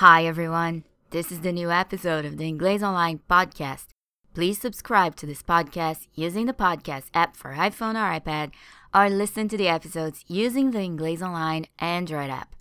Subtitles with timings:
[0.00, 0.84] Hi, everyone.
[1.08, 3.86] This is the new episode of the Inglês Online podcast.
[4.34, 8.50] Please subscribe to this podcast using the podcast app for iPhone or iPad,
[8.92, 12.54] or listen to the episodes using the Inglês Online Android app.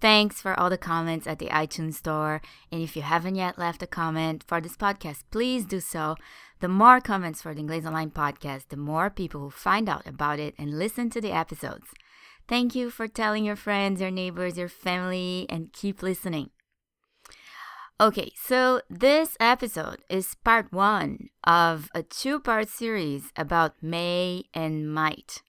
[0.00, 2.42] Thanks for all the comments at the iTunes Store.
[2.72, 6.16] And if you haven't yet left a comment for this podcast, please do so.
[6.58, 10.40] The more comments for the Inglês Online podcast, the more people will find out about
[10.40, 11.86] it and listen to the episodes.
[12.48, 16.50] Thank you for telling your friends, your neighbors, your family, and keep listening.
[18.00, 24.92] Okay, so this episode is part one of a two part series about may and
[24.92, 25.42] might.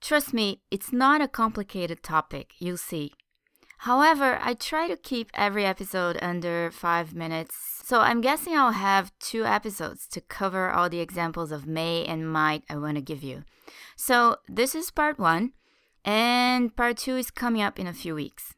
[0.00, 3.12] Trust me, it's not a complicated topic, you'll see.
[3.80, 9.12] However, I try to keep every episode under five minutes, so I'm guessing I'll have
[9.18, 13.22] two episodes to cover all the examples of may and might I want to give
[13.22, 13.44] you.
[13.94, 15.52] So, this is part one
[16.02, 18.54] and part two is coming up in a few weeks.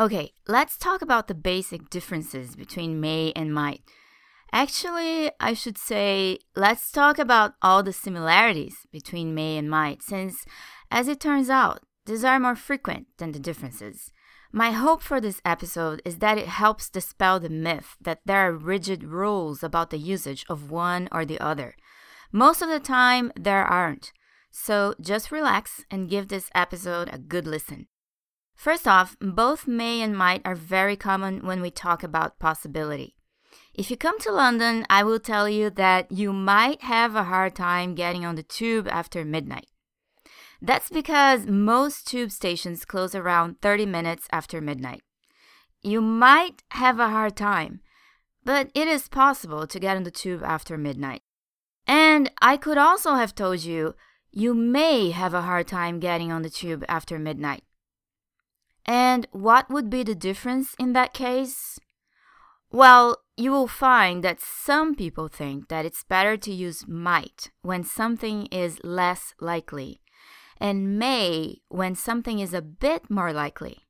[0.00, 3.82] Okay, let's talk about the basic differences between may and might.
[4.52, 10.46] Actually, I should say, let's talk about all the similarities between may and might, since,
[10.88, 14.12] as it turns out, these are more frequent than the differences.
[14.52, 18.52] My hope for this episode is that it helps dispel the myth that there are
[18.52, 21.74] rigid rules about the usage of one or the other.
[22.30, 24.12] Most of the time, there aren't.
[24.52, 27.88] So just relax and give this episode a good listen.
[28.58, 33.14] First off, both may and might are very common when we talk about possibility.
[33.72, 37.54] If you come to London, I will tell you that you might have a hard
[37.54, 39.68] time getting on the tube after midnight.
[40.60, 45.02] That's because most tube stations close around 30 minutes after midnight.
[45.80, 47.80] You might have a hard time,
[48.44, 51.22] but it is possible to get on the tube after midnight.
[51.86, 53.94] And I could also have told you
[54.32, 57.62] you may have a hard time getting on the tube after midnight.
[58.88, 61.78] And what would be the difference in that case?
[62.72, 67.84] Well, you will find that some people think that it's better to use might when
[67.84, 70.00] something is less likely,
[70.58, 73.86] and may when something is a bit more likely.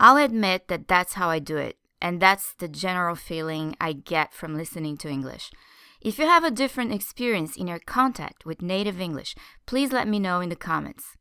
[0.00, 4.34] I'll admit that that's how I do it, and that's the general feeling I get
[4.34, 5.52] from listening to English.
[6.00, 10.18] If you have a different experience in your contact with native English, please let me
[10.18, 11.16] know in the comments.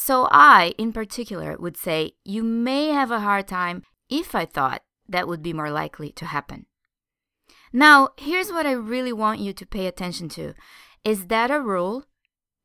[0.00, 4.84] So, I, in particular, would say you may have a hard time if I thought
[5.08, 6.66] that would be more likely to happen.
[7.72, 10.54] Now, here's what I really want you to pay attention to
[11.04, 12.04] is that a rule?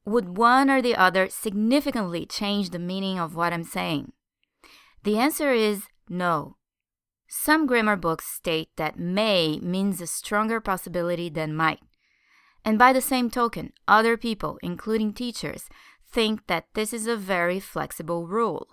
[0.06, 4.12] Would one or the other significantly change the meaning of what I'm saying?
[5.02, 6.58] The answer is no.
[7.28, 11.80] Some grammar books state that may means a stronger possibility than might.
[12.66, 15.68] And by the same token, other people, including teachers,
[16.14, 18.68] think that this is a very flexible rule.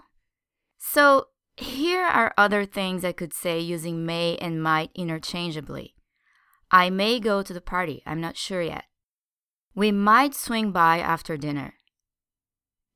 [0.78, 5.94] So, here are other things I could say using may and might interchangeably.
[6.70, 8.84] I may go to the party, I'm not sure yet.
[9.74, 11.74] We might swing by after dinner.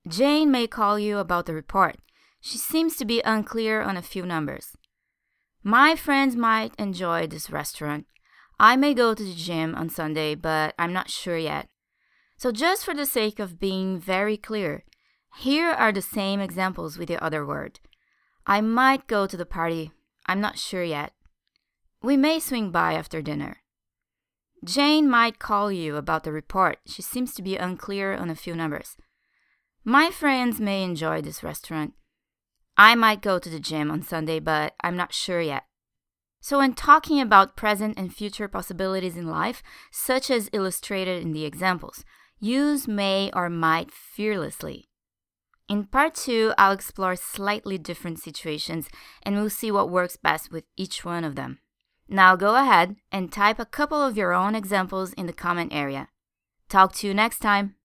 [0.06, 1.96] Jane may call you about the report.
[2.40, 4.76] She seems to be unclear on a few numbers.
[5.62, 8.06] My friends might enjoy this restaurant.
[8.60, 11.68] I may go to the gym on Sunday, but I'm not sure yet.
[12.36, 14.84] So, just for the sake of being very clear,
[15.36, 17.80] here are the same examples with the other word.
[18.46, 19.92] I might go to the party.
[20.26, 21.12] I'm not sure yet.
[22.02, 23.58] We may swing by after dinner.
[24.64, 26.78] Jane might call you about the report.
[26.86, 28.96] She seems to be unclear on a few numbers.
[29.84, 31.92] My friends may enjoy this restaurant.
[32.76, 35.64] I might go to the gym on Sunday, but I'm not sure yet.
[36.40, 41.44] So, when talking about present and future possibilities in life, such as illustrated in the
[41.44, 42.04] examples,
[42.44, 44.88] use may or might fearlessly.
[45.68, 48.88] In part two, I'll explore slightly different situations
[49.22, 51.60] and we'll see what works best with each one of them.
[52.06, 56.08] Now go ahead and type a couple of your own examples in the comment area.
[56.68, 57.76] Talk to you next time.